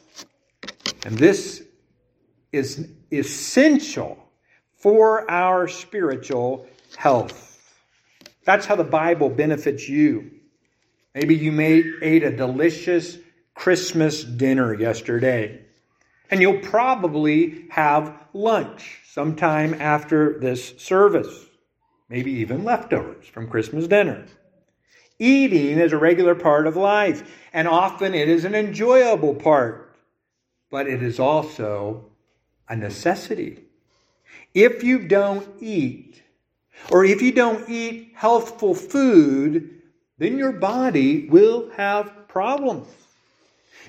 [1.04, 1.62] And this
[2.52, 4.16] is essential
[4.78, 7.50] for our spiritual health.
[8.44, 10.30] That's how the Bible benefits you.
[11.14, 13.18] Maybe you made, ate a delicious
[13.54, 15.60] Christmas dinner yesterday,
[16.30, 21.46] and you'll probably have lunch sometime after this service,
[22.08, 24.26] maybe even leftovers from Christmas dinner.
[25.24, 27.22] Eating is a regular part of life,
[27.54, 29.96] and often it is an enjoyable part,
[30.70, 32.04] but it is also
[32.68, 33.64] a necessity.
[34.52, 36.22] If you don't eat,
[36.90, 39.80] or if you don't eat healthful food,
[40.18, 42.88] then your body will have problems.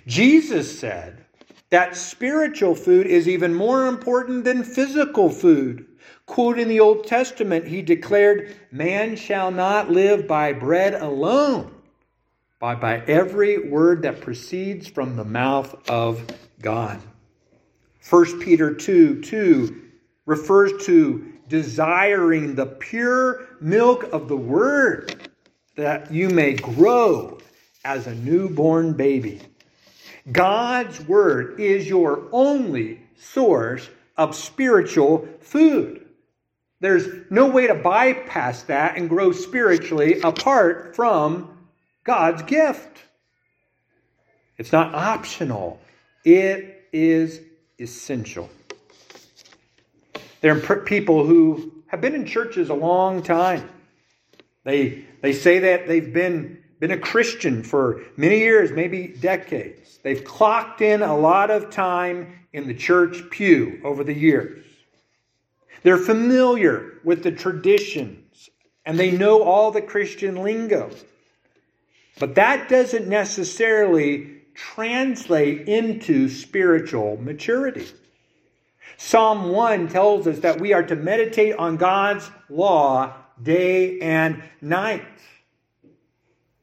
[0.07, 1.25] Jesus said
[1.69, 5.85] that spiritual food is even more important than physical food.
[6.25, 11.71] Quoting the Old Testament, he declared, Man shall not live by bread alone,
[12.59, 16.25] but by every word that proceeds from the mouth of
[16.61, 16.99] God.
[18.09, 19.81] 1 Peter 2 2
[20.25, 25.29] refers to desiring the pure milk of the word
[25.75, 27.37] that you may grow
[27.83, 29.41] as a newborn baby.
[30.31, 36.04] God's word is your only source of spiritual food.
[36.79, 41.57] There's no way to bypass that and grow spiritually apart from
[42.03, 42.99] God's gift.
[44.57, 45.79] It's not optional,
[46.23, 47.41] it is
[47.79, 48.49] essential.
[50.41, 53.69] There are people who have been in churches a long time.
[54.63, 59.99] They, they say that they've been, been a Christian for many years, maybe decades.
[60.03, 64.64] They've clocked in a lot of time in the church pew over the years.
[65.85, 68.49] They're familiar with the traditions
[68.87, 70.89] and they know all the Christian lingo.
[72.17, 77.85] But that doesn't necessarily translate into spiritual maturity.
[78.97, 83.13] Psalm 1 tells us that we are to meditate on God's law
[83.43, 85.05] day and night.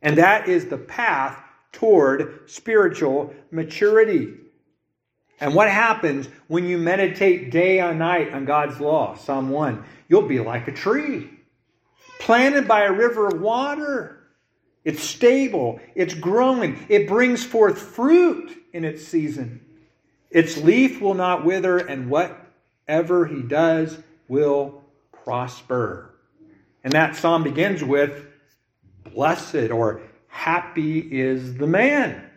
[0.03, 4.35] And that is the path toward spiritual maturity.
[5.43, 9.17] And what happens when you meditate day and night on God's law?
[9.17, 11.31] Psalm 1 You'll be like a tree
[12.21, 14.21] planted by a river of water.
[14.85, 19.61] It's stable, it's growing, it brings forth fruit in its season.
[20.31, 24.85] Its leaf will not wither, and whatever he does will
[25.25, 26.15] prosper.
[26.85, 28.27] And that psalm begins with
[29.13, 32.31] Blessed or happy is the man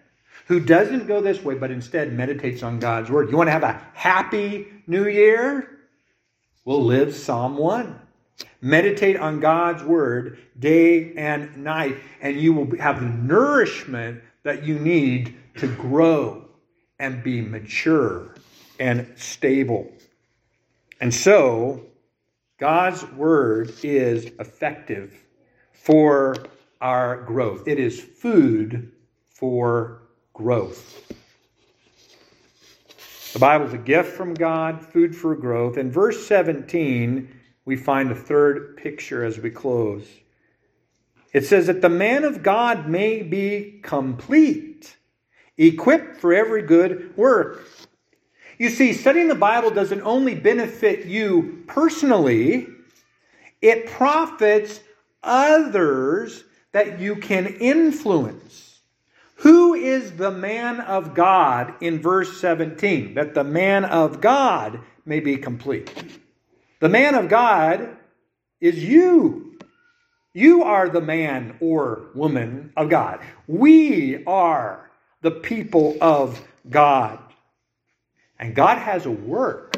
[0.46, 3.30] who doesn't go this way, but instead meditates on God's word.
[3.30, 5.80] You want to have a happy new year?
[6.64, 8.00] We'll live Psalm 1.
[8.62, 14.78] Meditate on God's word day and night, and you will have the nourishment that you
[14.80, 16.46] need to grow
[17.00, 18.36] and be mature
[18.80, 19.92] and stable.
[21.00, 21.86] And so,
[22.60, 25.14] God's word is effective
[25.74, 26.36] for
[26.82, 27.68] our growth.
[27.68, 28.92] It is food
[29.30, 30.05] for
[30.36, 31.14] growth.
[33.34, 35.78] The Bible is a gift from God, food for growth.
[35.78, 37.28] In verse 17,
[37.66, 40.06] we find a third picture as we close.
[41.34, 44.96] It says that the man of God may be complete,
[45.58, 47.68] equipped for every good work.
[48.58, 52.68] You see, studying the Bible doesn't only benefit you personally,
[53.62, 54.80] it profits
[55.24, 58.75] others that you can influence.
[59.40, 63.16] Who is the man of God in verse 17?
[63.16, 65.92] That the man of God may be complete.
[66.80, 67.98] The man of God
[68.62, 69.58] is you.
[70.34, 73.22] You are the man or woman of God.
[73.48, 74.90] We are
[75.22, 77.20] the people of God.
[78.40, 79.78] And God has a work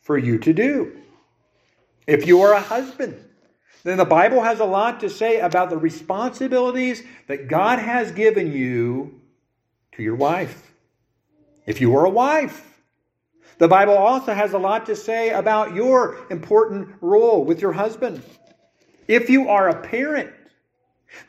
[0.00, 0.96] for you to do.
[2.06, 3.24] If you are a husband,
[3.82, 8.52] then the Bible has a lot to say about the responsibilities that God has given
[8.52, 9.20] you
[9.92, 10.72] to your wife.
[11.66, 12.66] If you are a wife,
[13.58, 18.22] the Bible also has a lot to say about your important role with your husband.
[19.06, 20.30] If you are a parent,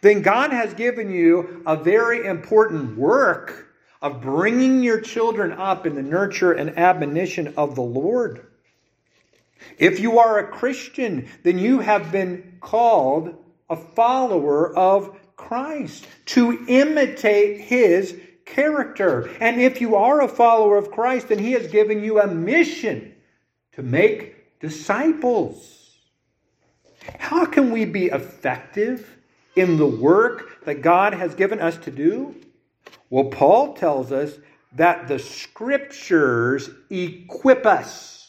[0.01, 3.67] then God has given you a very important work
[4.01, 8.47] of bringing your children up in the nurture and admonition of the Lord.
[9.77, 13.35] If you are a Christian, then you have been called
[13.69, 19.29] a follower of Christ to imitate his character.
[19.39, 23.13] And if you are a follower of Christ, then He has given you a mission
[23.73, 25.97] to make disciples.
[27.17, 29.17] How can we be effective
[29.55, 32.35] in the work that God has given us to do?
[33.09, 34.37] Well, Paul tells us
[34.73, 38.20] that the scriptures equip us,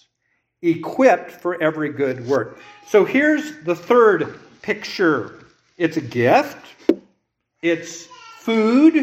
[0.63, 2.59] equipped for every good work.
[2.87, 5.41] So here's the third picture
[5.77, 6.65] it's a gift,
[7.61, 8.07] it's
[8.39, 8.95] food,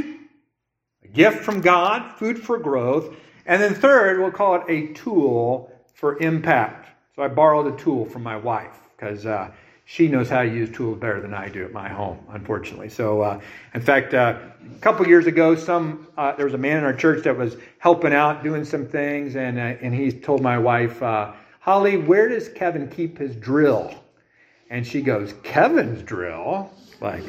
[1.03, 3.15] a gift from God, food for growth.
[3.45, 6.87] And then third, we'll call it a tool for impact.
[7.15, 9.51] So I borrowed a tool from my wife because uh,
[9.85, 12.89] she knows how to use tools better than I do at my home, unfortunately.
[12.89, 13.41] So, uh,
[13.73, 16.93] in fact, uh, a couple years ago, some uh, there was a man in our
[16.93, 21.01] church that was helping out, doing some things, and uh, and he told my wife,
[21.01, 23.93] uh, Holly, where does Kevin keep his drill?
[24.69, 27.23] And she goes, Kevin's drill, like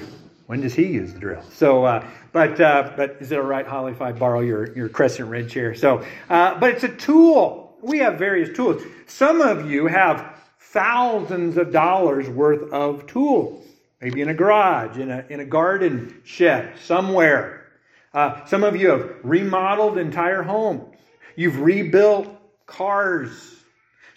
[0.47, 1.43] when does he use the drill?
[1.53, 4.89] So, uh, but uh, but is it all right, Holly, if I borrow your your
[4.89, 5.55] crescent wrench?
[5.79, 7.77] So, uh, but it's a tool.
[7.83, 8.83] We have various tools.
[9.07, 13.65] Some of you have thousands of dollars worth of tools,
[14.01, 17.67] maybe in a garage, in a in a garden shed somewhere.
[18.13, 20.97] Uh, some of you have remodeled entire homes.
[21.37, 22.29] You've rebuilt
[22.67, 23.60] cars.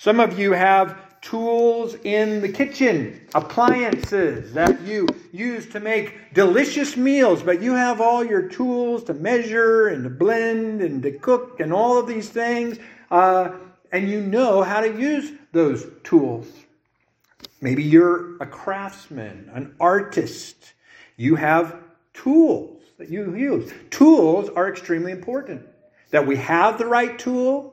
[0.03, 6.97] Some of you have tools in the kitchen, appliances that you use to make delicious
[6.97, 11.61] meals, but you have all your tools to measure and to blend and to cook
[11.61, 12.79] and all of these things,
[13.11, 13.51] uh,
[13.93, 16.51] and you know how to use those tools.
[17.61, 20.73] Maybe you're a craftsman, an artist.
[21.15, 21.77] You have
[22.13, 23.71] tools that you use.
[23.89, 25.65] Tools are extremely important.
[26.11, 27.72] That we have the right tool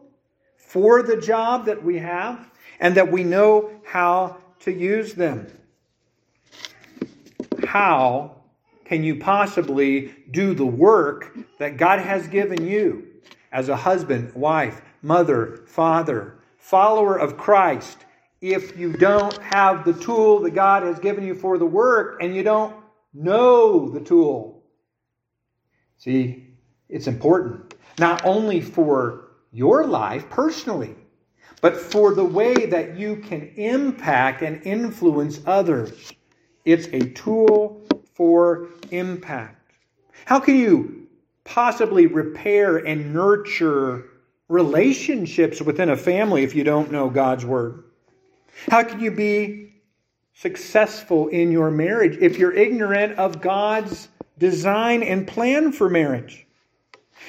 [0.71, 2.49] for the job that we have
[2.79, 5.51] and that we know how to use them.
[7.67, 8.37] How
[8.85, 13.05] can you possibly do the work that God has given you
[13.51, 18.05] as a husband, wife, mother, father, follower of Christ
[18.41, 22.33] if you don't have the tool that God has given you for the work and
[22.33, 22.77] you don't
[23.13, 24.63] know the tool?
[25.97, 26.55] See,
[26.89, 30.95] it's important not only for your life personally,
[31.61, 36.13] but for the way that you can impact and influence others.
[36.65, 39.73] It's a tool for impact.
[40.25, 41.09] How can you
[41.45, 44.07] possibly repair and nurture
[44.49, 47.85] relationships within a family if you don't know God's Word?
[48.69, 49.75] How can you be
[50.35, 56.47] successful in your marriage if you're ignorant of God's design and plan for marriage?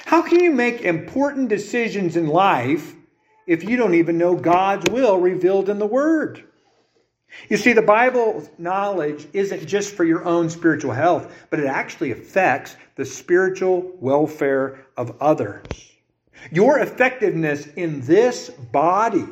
[0.05, 2.95] How can you make important decisions in life
[3.47, 6.43] if you don't even know God's will revealed in the Word?
[7.49, 12.11] You see, the Bible knowledge isn't just for your own spiritual health, but it actually
[12.11, 15.63] affects the spiritual welfare of others.
[16.51, 19.27] Your effectiveness in this body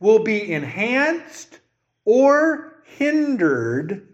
[0.00, 1.60] will be enhanced
[2.04, 4.08] or hindered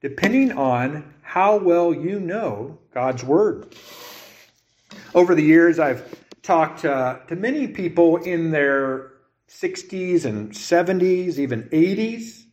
[0.00, 3.74] depending on how well you know God's Word.
[5.14, 6.04] Over the years, I've
[6.42, 9.12] talked uh, to many people in their
[9.48, 12.44] 60s and 70s, even 80s.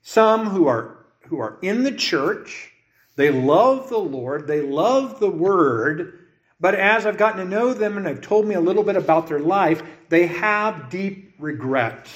[0.00, 0.96] Some who are
[1.26, 2.72] who are in the church,
[3.16, 6.20] they love the Lord, they love the word,
[6.60, 9.26] but as I've gotten to know them and they've told me a little bit about
[9.26, 12.08] their life, they have deep regret.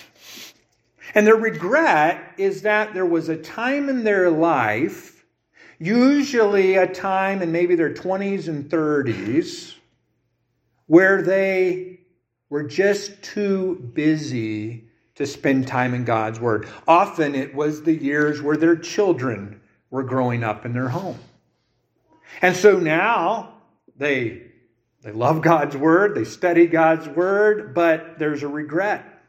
[1.15, 5.20] And their regret is that there was a time in their life,
[5.81, 9.75] usually a time in maybe their 20s and 30s,
[10.87, 12.01] where they
[12.51, 16.69] were just too busy to spend time in God's Word.
[16.87, 19.61] Often it was the years where their children
[19.91, 21.19] were growing up in their home.
[22.43, 23.55] And so now
[23.97, 24.43] they,
[25.03, 29.23] they love God's Word, they study God's Word, but there's a regret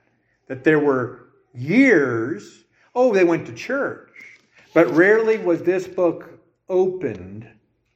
[0.47, 4.09] that there were years, oh, they went to church,
[4.73, 6.30] but rarely was this book
[6.71, 7.47] opened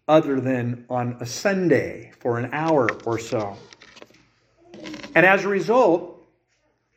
[0.08, 3.58] other than on a Sunday for an hour or so.
[5.16, 6.22] And as a result,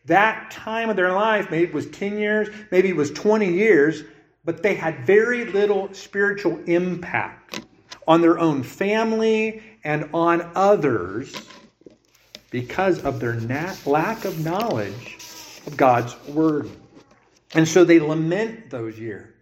[0.05, 4.03] that time of their life, maybe it was 10 years, maybe it was 20 years,
[4.45, 7.61] but they had very little spiritual impact
[8.07, 11.49] on their own family and on others
[12.51, 13.39] because of their
[13.87, 15.16] lack of knowledge
[15.66, 16.68] of God's Word.
[17.55, 19.38] And so they lament those years.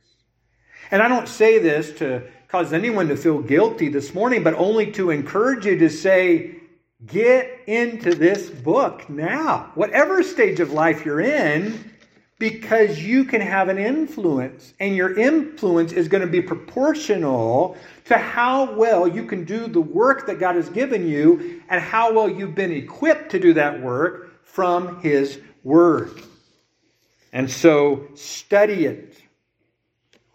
[0.91, 4.93] And I don't say this to cause anyone to feel guilty this morning, but only
[4.93, 6.57] to encourage you to say,
[7.05, 11.93] get into this book now, whatever stage of life you're in,
[12.39, 18.17] because you can have an influence, and your influence is going to be proportional to
[18.19, 22.29] how well you can do the work that God has given you and how well
[22.29, 26.21] you've been equipped to do that work from His Word.
[27.33, 29.16] And so, study it,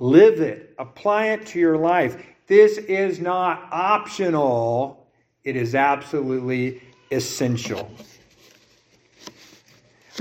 [0.02, 2.22] live it, apply it to your life.
[2.47, 5.08] This is not optional,
[5.43, 6.82] it is absolutely
[7.12, 7.89] essential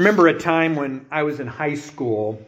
[0.01, 2.41] remember a time when I was in high school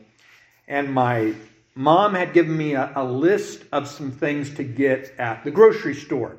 [0.68, 1.34] and my
[1.74, 5.94] mom had given me a, a list of some things to get at the grocery
[5.94, 6.38] store.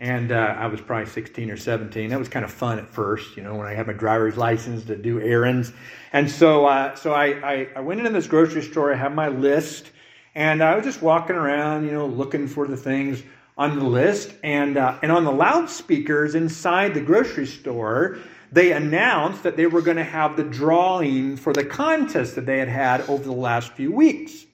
[0.00, 2.08] And uh, I was probably 16 or 17.
[2.08, 4.84] That was kind of fun at first, you know, when I had my driver's license
[4.86, 5.72] to do errands.
[6.14, 8.92] And so, uh, so I, I, I went into this grocery store.
[8.92, 9.90] I had my list,
[10.34, 13.22] and I was just walking around, you know, looking for the things
[13.58, 14.34] on the list.
[14.42, 18.18] And, uh, and on the loudspeakers inside the grocery store,
[18.50, 22.58] they announced that they were going to have the drawing for the contest that they
[22.58, 24.46] had had over the last few weeks.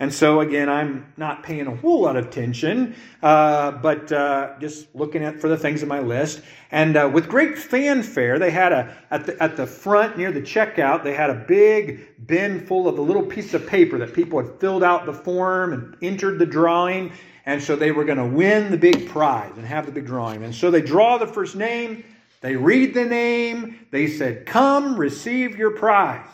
[0.00, 4.94] And so, again, I'm not paying a whole lot of attention, uh, but uh, just
[4.94, 6.42] looking at for the things on my list.
[6.70, 10.42] And uh, with great fanfare, they had a at the at the front near the
[10.42, 14.40] checkout, they had a big bin full of the little piece of paper that people
[14.40, 17.12] had filled out the form and entered the drawing.
[17.46, 20.44] And so they were going to win the big prize and have the big drawing.
[20.44, 22.04] And so they draw the first name,
[22.42, 26.28] they read the name, they said, Come, receive your prize.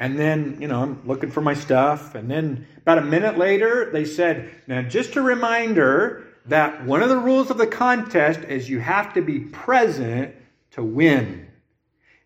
[0.00, 2.14] And then, you know, I'm looking for my stuff.
[2.14, 7.08] And then about a minute later, they said, Now, just a reminder that one of
[7.08, 10.34] the rules of the contest is you have to be present
[10.72, 11.48] to win.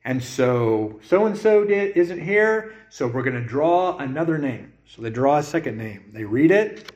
[0.04, 4.72] And so, so and so isn't here, so we're going to draw another name.
[4.86, 6.10] So they draw a second name.
[6.12, 6.92] They read it,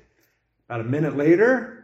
[0.68, 1.76] About a minute later,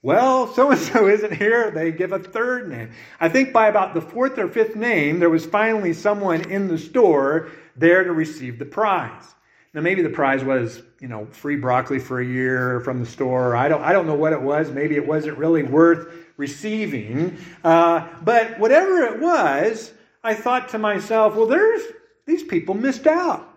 [0.00, 1.72] well, so and so isn't here.
[1.72, 2.90] They give a third name.
[3.20, 6.78] I think by about the fourth or fifth name, there was finally someone in the
[6.78, 9.34] store there to receive the prize.
[9.74, 13.54] Now, maybe the prize was, you know, free broccoli for a year from the store.
[13.54, 14.70] I don't, I don't know what it was.
[14.70, 17.36] Maybe it wasn't really worth receiving.
[17.62, 19.92] Uh, but whatever it was,
[20.24, 21.82] I thought to myself, well, there's
[22.26, 23.48] these people missed out.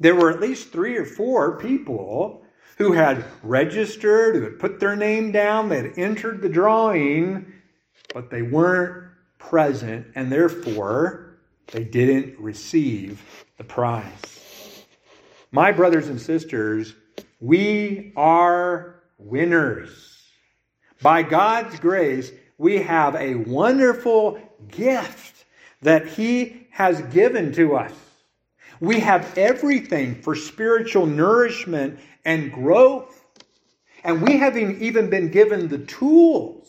[0.00, 2.42] There were at least three or four people
[2.78, 7.52] who had registered, who had put their name down, they had entered the drawing,
[8.12, 11.38] but they weren't present, and therefore
[11.70, 13.22] they didn't receive
[13.62, 14.84] the prize.
[15.52, 16.94] My brothers and sisters,
[17.38, 20.18] we are winners.
[21.00, 25.44] By God's grace, we have a wonderful gift
[25.82, 27.92] that He has given to us.
[28.80, 33.24] We have everything for spiritual nourishment and growth.
[34.02, 36.68] And we haven't even been given the tools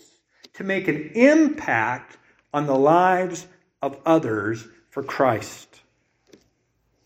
[0.53, 2.17] to make an impact
[2.53, 3.47] on the lives
[3.81, 5.72] of others for Christ.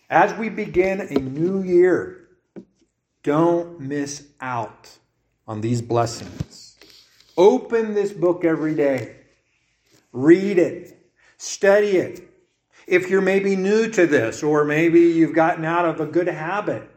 [0.09, 2.29] As we begin a new year,
[3.23, 4.89] don't miss out
[5.45, 6.77] on these blessings.
[7.35, 9.17] Open this book every day.
[10.13, 11.11] Read it.
[11.35, 12.23] Study it.
[12.87, 16.89] If you're maybe new to this, or maybe you've gotten out of a good habit,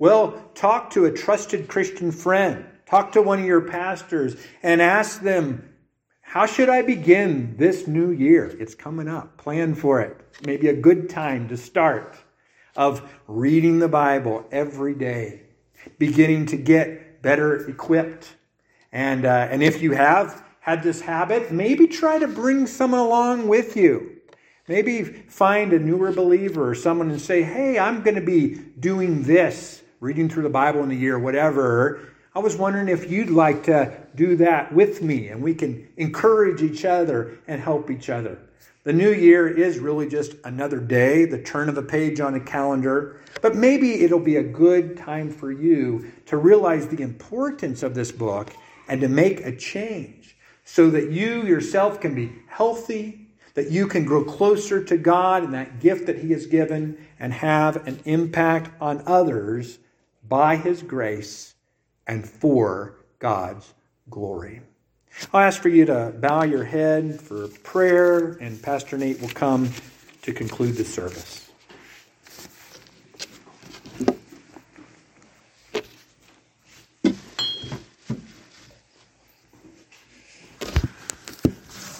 [0.00, 2.66] well, talk to a trusted Christian friend.
[2.86, 4.34] Talk to one of your pastors
[4.64, 5.72] and ask them,
[6.22, 8.46] how should I begin this new year?
[8.58, 9.36] It's coming up.
[9.36, 10.20] Plan for it.
[10.44, 12.18] Maybe a good time to start
[12.78, 15.42] of reading the Bible every day,
[15.98, 18.36] beginning to get better equipped.
[18.92, 23.48] And, uh, and if you have had this habit, maybe try to bring someone along
[23.48, 24.20] with you.
[24.68, 29.24] Maybe find a newer believer or someone and say, hey, I'm going to be doing
[29.24, 32.08] this, reading through the Bible in a year, whatever.
[32.32, 36.62] I was wondering if you'd like to do that with me and we can encourage
[36.62, 38.38] each other and help each other.
[38.88, 42.40] The new year is really just another day, the turn of a page on a
[42.40, 47.94] calendar, but maybe it'll be a good time for you to realize the importance of
[47.94, 48.50] this book
[48.88, 54.06] and to make a change so that you yourself can be healthy, that you can
[54.06, 58.70] grow closer to God and that gift that He has given and have an impact
[58.80, 59.80] on others
[60.26, 61.56] by His grace
[62.06, 63.74] and for God's
[64.08, 64.62] glory.
[65.32, 69.70] I'll ask for you to bow your head for prayer, and Pastor Nate will come
[70.22, 71.48] to conclude the service.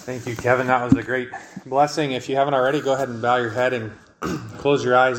[0.04, 0.68] Thank you, Kevin.
[0.68, 1.28] That was a great
[1.66, 2.12] blessing.
[2.12, 3.92] If you haven't already, go ahead and bow your head and
[4.58, 5.16] close your eyes.